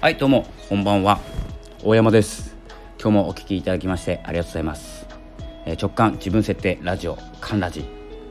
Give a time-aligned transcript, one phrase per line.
[0.00, 1.20] はいどうもこんばんは。
[1.84, 2.56] 大山です。
[2.98, 5.06] 今日もお聞きいただきましてありがとうございます、
[5.66, 7.84] えー、直感自分設定ラジオカンラジ、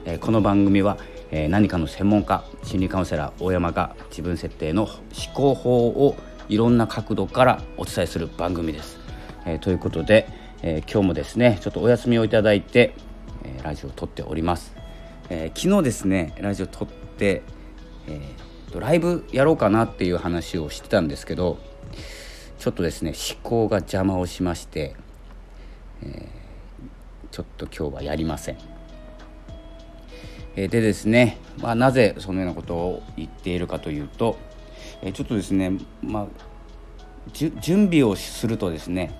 [0.03, 0.97] えー、この番組は、
[1.29, 4.99] えー、何かの専門家心理カウンセラー大山が自分設定の思
[5.35, 6.15] 考法を
[6.47, 8.97] いろんな角度からお伝えする番組です、
[9.45, 10.27] えということで、
[10.63, 12.95] え今日もですねちょっとお休みをいただいて、
[13.43, 14.73] えラジオを撮っております、
[15.29, 17.43] え昨日ですねラジオ撮って、
[18.07, 21.57] えーライブやろうかなっていう話をしてたんですけど
[22.59, 24.95] ちょっとですね思考が邪魔をしまして、
[26.03, 28.57] えー、ちょっと今日はやりません。
[30.55, 34.37] えー、でですね、まあ、なぜそのようなことを言っているかというと、
[35.01, 36.27] えー、ちょっとですね、まあ、
[37.33, 39.15] 準備をするとですね、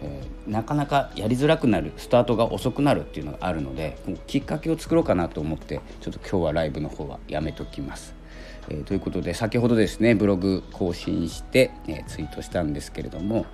[0.00, 8.21] え、なかなかやりづらくなるスタートが遅くなるっていうのがあるのできっかけを作ろうかなと思ってちょっと今日はライブの方はやめときます。
[8.68, 13.46] えー、ということで先ほどですねブログ更新して、えー、ツイートしたんですけれども、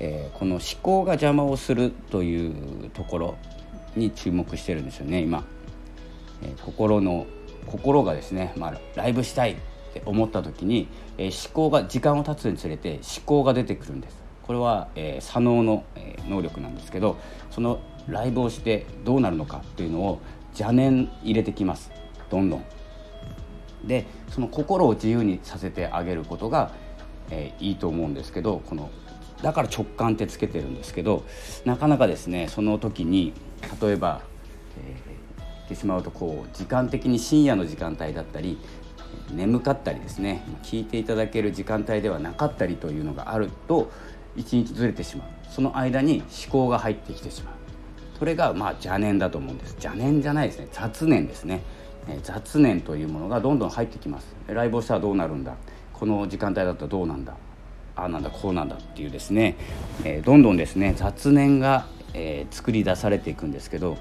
[0.00, 2.48] えー、この思考が邪魔をするとい
[2.86, 3.36] うところ
[3.96, 5.44] に注目してるんですよね今、
[6.42, 7.26] え心の
[7.66, 9.56] 心がですね、まあ、ライブしたいっ
[9.92, 14.16] て思った時に、え思考が時間を経つにつれて思考が出てくるんです。
[14.42, 17.16] これは、え左脳の、え能力なんですけど
[17.50, 21.90] そのライブをしてどうなるのかっていうのを邪念入れてきます。
[22.30, 22.64] どんどん。
[23.84, 26.72] でその心を自由にさせてあげることが、
[27.30, 28.90] えー、いいと思うんですけどこの
[29.42, 31.24] だから直感ってつけてるんですけど
[31.64, 33.32] なかなかですねその時に
[33.80, 34.22] 例えば、
[34.76, 38.58] えー、言ってしまうとこう時間的に深夜の時間帯だったり
[39.30, 43.90] 眠かったりですね聞いていただける時間帯ではなかったりというのがあると
[44.36, 45.28] 一日ずれてしまう。
[45.48, 47.54] その間に思考が入ってきてしまう。
[48.18, 49.72] それがまあ邪念だと思うんです。
[49.72, 50.68] 邪念じゃないですね。
[50.72, 51.62] 雑念ですね。
[52.22, 54.34] 雑念というものがどんどん入ってきます。
[54.46, 55.54] ライブをしたらどうなるんだ。
[55.92, 57.34] この時間帯だったらどうなんだ。
[57.96, 59.56] ああなんだこうなんだっていうですね、
[60.04, 63.98] え、どんどんですね雑念が、え、作り出されていくんですけど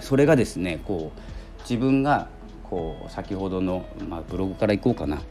[0.00, 2.26] それがですねこう自分が
[2.64, 5.22] こう先ほどの、まあ、ブログからいこうかな、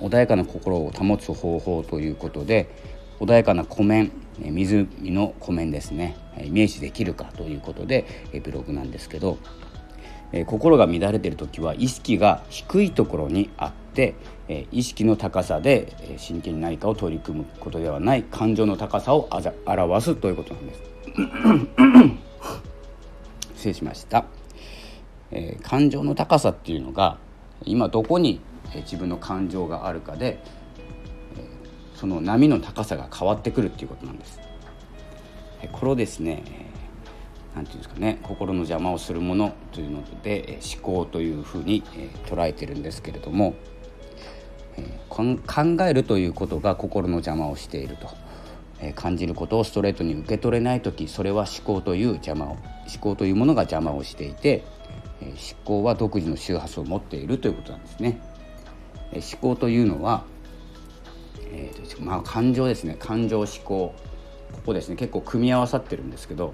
[0.00, 2.68] 穏やかな心を保つ方法ということで
[3.20, 6.16] 穏やかな湖面湖の湖面ですね。
[6.42, 8.04] イメージできるかということで
[8.42, 9.38] ブログなんですけど
[10.32, 14.14] え心が乱れている時は意識が低いところにあって、
[14.48, 19.28] え意識の高さで、え真剣に何かを取り組むことではない感情の高さを
[19.66, 20.82] 表すということなんです。
[23.56, 24.26] 失礼しました、
[25.30, 27.16] えー、感情の高さっていうのが
[27.64, 28.40] 今どこに
[28.74, 30.38] え自分の感情があるかで、
[31.36, 31.44] え
[31.94, 34.40] その波の高さが変わってくるっていうことなんです。
[35.72, 36.42] これをですね
[37.54, 41.82] 何て言うんですかね心の邪魔をするものというので思考というふうに
[42.26, 43.54] 捉えてるんですけれども
[45.08, 45.38] 考
[45.86, 48.08] えるということが心の邪魔をしていると。
[48.96, 52.58] 感じることをストレートに受け取れない時それは思考という邪魔を思
[53.00, 54.64] 考というものが邪魔をしていて
[55.20, 58.20] 思考は独自の周波数を持っているということなんですね。
[59.12, 60.24] 思考というのは、
[61.50, 62.96] えーまあ、感情ですね。
[62.98, 63.94] 感情思考。
[64.52, 64.96] ここですね。
[64.96, 66.52] 結構組み合わさってるんですけど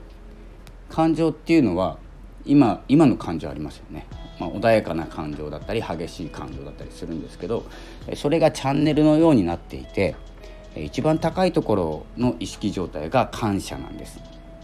[0.91, 1.99] 感情っていうのは
[2.45, 4.07] 今今の感情ありますよね、
[4.39, 7.65] まあ、穏やかな感情だったり激しい感情だったりするんですけど
[8.17, 10.17] それがチャンネルのようになっていて
[10.77, 14.21] 一番高いところの意識状態が感謝なんです。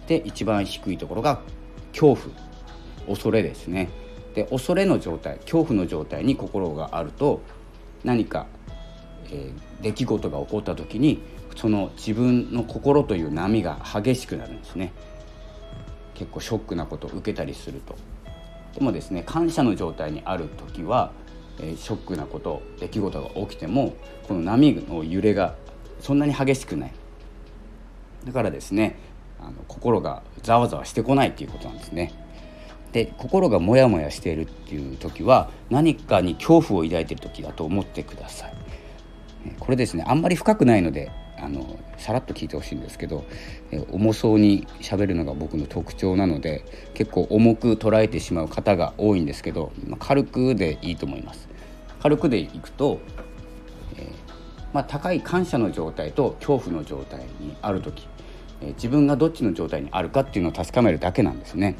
[0.06, 1.40] で一番低いところが
[1.90, 2.46] 恐怖。
[3.08, 3.88] 恐れですね。
[4.34, 7.40] で恐れの状態恐怖の状態に心があると
[8.04, 8.46] 何か、
[9.30, 11.22] えー、出来事が起こった時に
[11.56, 14.92] その自分の心という波が激しくなるんですね。
[16.16, 17.94] 結構ショックなことを受けたりすると
[18.74, 21.12] でもですね感謝の状態にある時は、
[21.60, 23.94] えー、ショックなこと出来事が起きても
[24.26, 25.54] この波の揺れが
[26.00, 26.92] そんなに激しくない
[28.24, 28.98] だからですね
[29.40, 32.12] あの心がざわざわしてこないっていうことなんですね。
[32.92, 38.54] で心がモヤモヤしているっていう時は何かに恐怖を抱いている時だと思ってください。
[39.60, 43.24] これですねあんまり深くないのであのさらっと聞いてほしいんですけど、
[43.90, 51.48] 重そうに喋るのが僕の特徴なので結構重く捉えてしまう方が多いんですけど、まあ、軽くでいいと思います。
[52.00, 53.00] 軽くでいくと、
[53.96, 54.04] えー、
[54.72, 58.06] まあ、高い感謝の状態と恐怖の状態にある時、
[58.60, 61.76] えー、自分がどっちの状態にあるかっていうのを確かめるだけなんですね。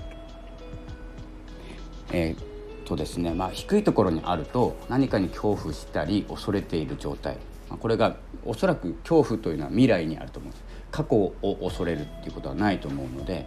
[2.12, 7.37] えー、とですねまあ、低いところにあると何かに恐怖したり恐れている状態
[7.68, 10.50] これがおそらく恐怖というのは未来にあると思う。
[10.50, 11.32] んです過去を
[11.62, 13.46] 恐れるっていうことはないと思うので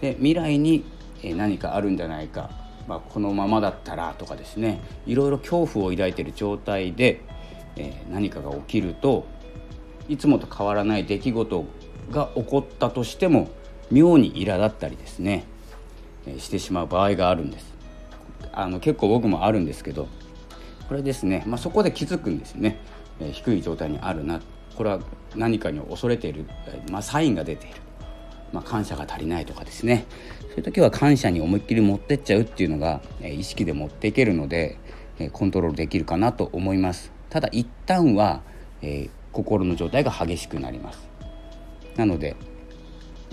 [0.00, 0.84] で未来に
[1.22, 2.50] 何かあるんじゃないか、
[2.88, 4.80] まあ、このままだったらとかですね。
[5.06, 7.20] いろいろ恐怖を抱いている状態で
[7.78, 9.26] え、何かが起きると
[10.08, 11.64] いつもと変わらない出来事
[12.10, 13.48] が起こったとしても
[13.90, 15.44] 妙に苛立ったりですね、
[16.26, 17.74] え、してしまう場合があるんです。
[18.52, 20.08] あの結構僕もあるんですけど
[20.88, 22.80] これですね、まあ、そこで気づくんですよね、
[23.32, 24.40] 低い状態にあるな。
[24.76, 25.00] これは
[25.34, 26.44] 何かに恐れている、
[26.90, 27.80] まあ、サインが出ている、
[28.52, 30.06] まあ、感謝が足りないとかですね。
[30.42, 34.78] そういう時は感謝に思いっきり持ってっちゃうっていうのが、意識で持っていけるので、
[35.32, 37.12] コントロールできるかなと思います。
[37.28, 38.42] ただ一旦は、
[38.82, 41.08] えー、心の状態が激しくなります。
[41.96, 42.36] なので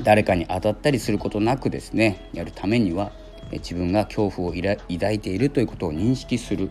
[0.02, 3.12] 誰かに当たったりすることなくですねやるためには
[3.52, 6.70] 自分が恐怖を抱いているということを認識する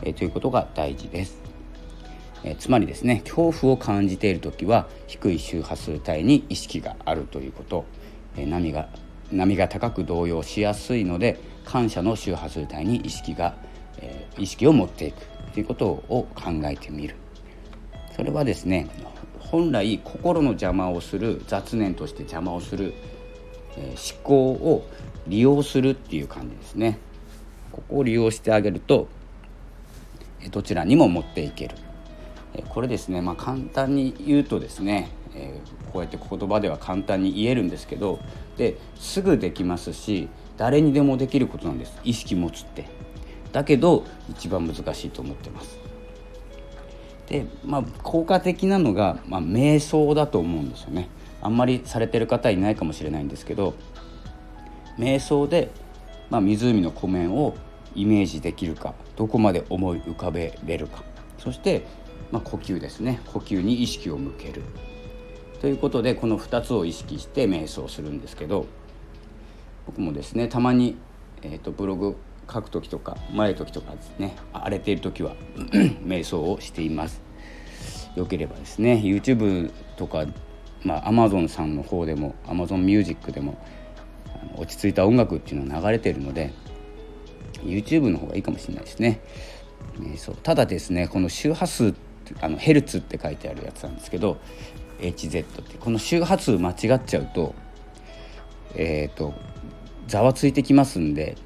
[0.00, 1.41] ということが大事です。
[2.44, 7.84] えつまりですね恐怖を感じている時は低い周波数帯に意識があるということ。
[8.36, 8.88] え波が
[9.30, 13.54] 波が高く動揺しやすいので感謝の周波数帯に意識が
[13.98, 17.16] え意識を持っていくということを考えてみる。
[18.14, 18.88] それはですね
[19.38, 22.94] 本来心の邪魔をする雑念として邪魔をする、
[23.76, 24.86] え、思考を
[25.26, 26.98] 利用するっていう感じですね。
[27.70, 29.08] ここを利用してあげると
[30.50, 31.76] どちらにも持っていける。
[32.68, 35.60] これですね、まあ、簡単に言うとですね、え、
[35.92, 38.20] こうやって言葉では簡単に言えるんですけど
[38.56, 41.98] ですぐできますし誰にでもできることなんです。
[42.04, 42.86] 意識持つって。
[43.52, 45.78] だけど一番難しいと思ってます。
[47.28, 51.08] でまあ効果的なのが、まあ、瞑想だと思うんですよね。
[51.40, 53.74] あんまりされてる方いないかもしれないんですけど
[54.98, 55.70] 瞑想で、
[56.30, 57.56] まあ、湖の湖面を
[57.94, 61.02] イメージできるかどこまで思い浮かべれるか。
[61.38, 61.84] そして、
[62.30, 63.20] まあ、呼吸ですね。
[63.26, 64.62] 呼吸に意識を向ける。
[65.60, 68.66] ということでこの2つを意識して瞑想するんですけど
[69.86, 70.96] 僕もですねたまに、
[71.42, 72.16] えーとブログ
[72.52, 75.34] 書く時とか前時とかですね荒れている時は
[76.04, 77.22] 瞑想をしています。
[78.16, 80.26] よければですね YouTube とか
[80.82, 83.58] まあ Amazon さんの方でも Amazon Music でも
[84.56, 86.52] 落ち着いた音楽っていうのは流れてるので
[87.62, 89.20] YouTube の方がいいかもしれないですね。
[89.98, 90.32] 瞑想。
[90.42, 91.94] ただですねこの周波数
[92.40, 94.38] あのヘルツって書いてあるやつなんですけど
[95.00, 97.54] HZ ってこの周波数間違っちゃうと
[98.74, 99.34] えっ、ー、と
[100.06, 101.36] ざわついてきますんで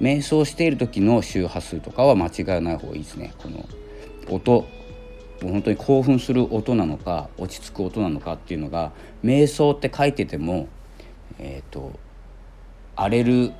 [0.00, 3.32] 瞑想している時の周波数とかは間違わない方がいいですね。
[3.38, 3.66] この
[4.28, 4.66] 音
[5.42, 8.92] 本当に興奮する音なのか落ち着く音なのかっていうのが
[9.22, 10.68] 瞑想って書いてても
[11.38, 11.98] えっ、ー、と
[12.94, 13.52] 荒れる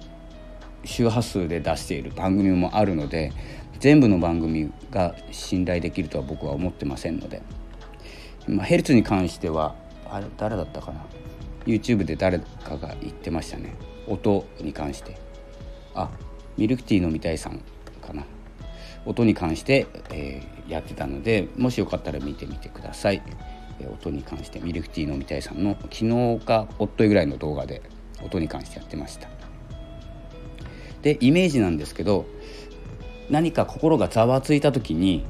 [0.85, 3.33] 周波数で出している番組もあるので
[3.79, 7.43] 全部の番組が信頼できるとは僕は思ってませんので、
[8.47, 9.75] まあ、ヘルツに関しては
[10.09, 11.05] あれ誰だったかな
[11.67, 13.75] ？YouTube で誰かが言ってましたね。
[14.07, 15.19] 音に関して。
[15.95, 16.11] あ
[16.57, 17.61] ミルクティー飲みたいさん
[18.01, 18.25] かな。
[19.07, 23.23] 音に関して、えー、やってたのでもしよかったら見てみてください、
[23.81, 25.97] えー、音に関してミルクティー飲みたいさんの昨
[26.39, 27.83] 日かおっといぐらいの動画で
[28.23, 29.29] 音に関してやってました。
[31.03, 32.27] でイメージなんですけど
[33.31, 35.25] 何か心がざわついた時に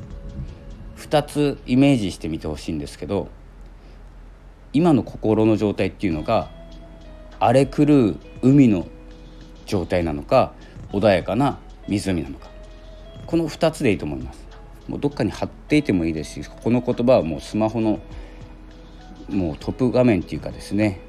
[0.98, 3.28] 2つイメージしてみてほしいんですけど
[4.72, 6.50] 今の心の状態っていうのが
[7.38, 8.86] 荒れ狂う海の
[9.64, 10.52] 状態なのか
[10.92, 11.58] 穏やかな
[11.88, 12.48] 湖なのか。
[13.26, 14.46] この2つでいいと思います。
[14.86, 17.98] もうどっかに貼っていてもいいですしこの言葉はもうスマホの
[19.28, 21.00] もうトップ画面っていうかですね、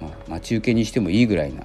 [0.00, 1.64] まあ、待ち受けにしてもいいぐらいな。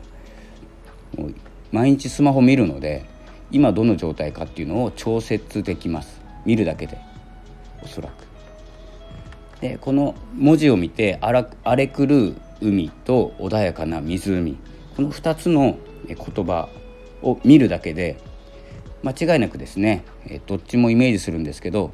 [1.71, 3.05] 毎日スマホ見るので
[3.51, 6.97] 今どの状態かっていうのを調節できます見るだけで
[7.83, 8.31] おそらく。
[9.61, 14.57] でこの文字を見て荒れ狂う海と穏やかな湖
[14.95, 15.77] この2つの
[16.07, 16.67] 言葉
[17.21, 18.17] を見るだけで
[19.03, 20.03] 間違いなくですね
[20.47, 21.91] どっちもイメージするんですけど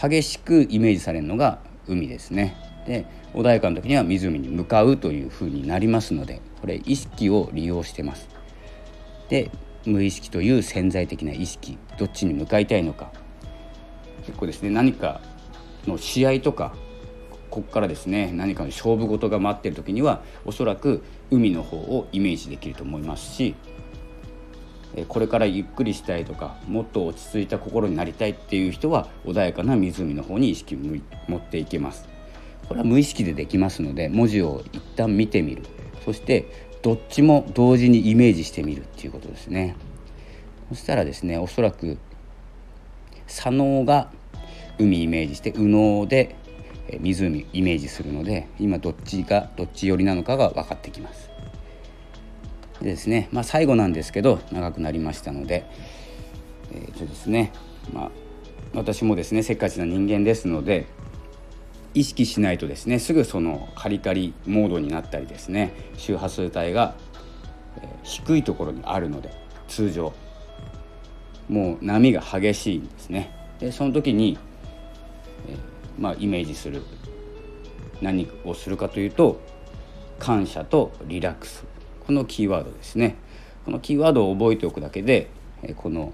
[0.00, 2.56] 激しくイメージされるのが海ですね。
[2.86, 8.28] で穏やかな時には湖に向かうというふうになりますのでこれ意識を利用してます。
[9.28, 9.50] で
[9.88, 13.10] 無意識という潜在的な意識どっちに向かいたいのか。
[14.26, 15.20] 結構ですね何か
[15.86, 16.74] の試合とか
[17.50, 23.54] ここからですね何かの勝負事が待っている時にはおそらく海の方をイメージできると思いますし
[25.08, 30.78] これからゆっくりしたいとかもっと落ち着いた心になりたいっていう人は穏やかな湖の方に意識を
[31.28, 32.08] 持っていけます。
[32.68, 35.62] これは無意識でできますので文字を一旦見てみる。
[36.04, 39.76] そしてどっちも同時にイメージしてみるっていうことですね。
[40.68, 41.98] そしたらですねおそらく
[43.26, 44.10] 左脳が
[44.78, 46.36] 海イメージして右脳で
[47.00, 51.30] 湖イメージするので今どっちがどっち寄りなのかが分かってきます。
[52.80, 55.64] でですね、まあ、最後なんですけど長くなりましたので
[56.72, 57.52] えー、とですね
[57.92, 58.10] まあ
[58.74, 60.86] 私もですねせっかちな人間ですので
[61.98, 66.94] 意識しないとですねすぐそのカリカリモードになったりですね周波数帯が
[68.04, 69.30] 低いところにあるので
[69.66, 70.12] 通常。
[71.48, 73.32] もう波が激しいんですね。
[73.58, 74.38] でその時に、
[75.48, 75.56] え、
[75.98, 76.82] まあ、イメージする
[78.02, 79.40] 何をするかというと
[80.18, 81.64] 感謝とリラックス。
[82.06, 83.16] このキーワードですね。
[83.64, 85.30] このキーワードを覚えておくだけで
[85.76, 86.12] この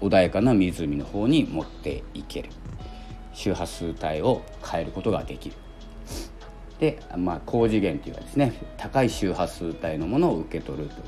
[0.00, 2.50] 穏やかな湖の方に持っていける。
[3.34, 5.56] 周波数帯を変えることができる。
[6.78, 11.02] で、まあ、高次元というかですね高い周波数帯のものを受け取るという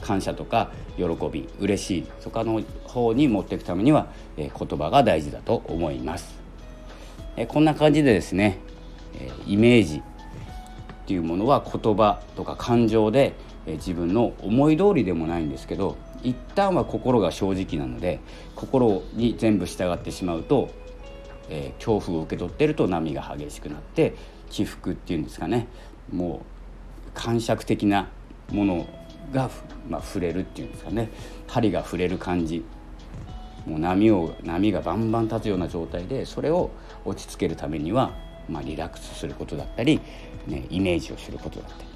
[0.00, 6.34] 感謝とか喜び嬉しいとかの方に持っていくためには、えー、言葉が大事だと思います、
[7.36, 8.58] えー、こんな感じでですね、
[9.14, 10.02] えー、イメージっ
[11.06, 13.34] ていうものは言葉とか感情で、
[13.66, 18.20] え自分の思い通りでもないんですけど一旦は心が正直なので
[18.54, 20.70] 心に全部従ってしまうと、
[21.48, 24.14] え恐怖を受け取ってると波が激しくなって
[24.50, 25.66] 起伏っていうんですかね。
[26.12, 26.42] も
[27.08, 28.08] う感触的な
[28.50, 28.86] もの
[29.32, 29.50] が、
[29.88, 31.10] まあ、触れるっていうんですかね。
[31.46, 32.64] 針が触れる感じ。
[33.66, 36.70] もう波を波がバンバン立つような状態でそれを
[37.04, 38.12] 落ち着けるためには、
[38.48, 40.00] まあ、リラックスすることだったり、
[40.48, 41.92] ね、イメージをすることだったり。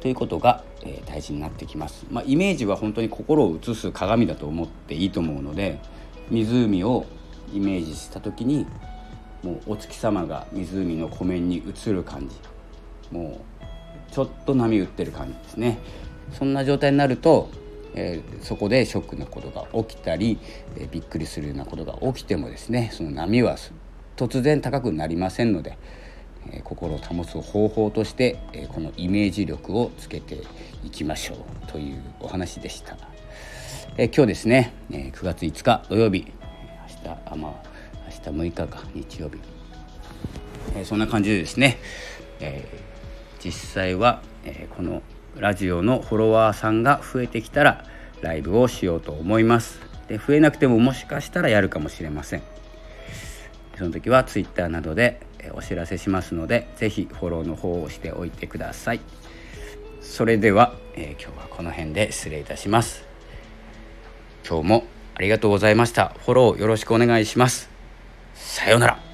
[0.00, 5.80] ということが、えー、大事になってきます、まあ、イメージは本当に心を映す鏡だと思っていいと思うので
[6.30, 7.06] 湖を
[7.52, 8.66] イメージした時に
[9.42, 12.36] もうお月様が湖の湖面に映る感じ
[13.10, 13.40] も
[14.10, 15.78] うちょっと波打ってる感じですね
[16.32, 17.48] そんな状態になると、
[17.94, 20.38] えー、そこでショックなことが起きたり、
[20.76, 23.56] えー、びっくりするようなことが起きてもですねその波は
[24.16, 25.78] 突然高くなりませんので、
[26.50, 30.42] えー、心を保つ方法として、えこのイメージ力をつけて
[30.84, 32.96] いきましょうというお話でした。
[33.98, 36.32] え今日ですね、え9月5日土曜日
[37.10, 37.68] あまあ
[38.06, 39.38] 明日6日か日曜日、
[40.74, 41.78] えそんな感じでですね、
[42.40, 42.86] えー
[43.46, 45.02] 実際は、えこの
[45.36, 47.84] ラジオのフォロワーさんが増えてきたら
[48.22, 49.78] ライブをしようと思います。
[50.08, 52.42] で増えなくてももしかしたらやるかもしれません。
[53.76, 55.20] その時は Twitter などで
[55.52, 59.00] お知らせしますので是非フォローの方をしておいてください。
[60.00, 63.04] それでは、えー、今日はこの辺で失礼いたします。
[64.48, 64.84] 今日も
[65.18, 66.14] ありがとうございました。
[66.26, 67.70] フォローよろしくお願いします。
[68.34, 69.05] さようなら。